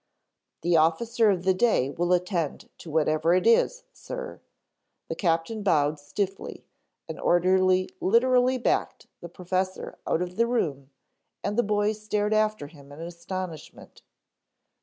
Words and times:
"The 0.63 0.77
officer 0.77 1.29
of 1.29 1.43
the 1.43 1.53
day 1.53 1.91
will 1.91 2.11
attend 2.11 2.69
to 2.79 2.89
whatever 2.89 3.35
it 3.35 3.45
is, 3.45 3.83
Sir." 3.93 4.41
The 5.09 5.15
Captain 5.15 5.61
bowed 5.61 5.99
stiffly, 5.99 6.65
an 7.07 7.19
orderly 7.19 7.87
literally 7.99 8.57
backed 8.57 9.05
the 9.19 9.29
professor 9.29 9.99
out 10.07 10.23
of 10.23 10.37
the 10.37 10.47
room 10.47 10.89
and 11.43 11.55
the 11.55 11.61
boys 11.61 12.01
stared 12.03 12.33
after 12.33 12.65
him 12.65 12.91
in 12.91 12.99
astonishment. 12.99 14.01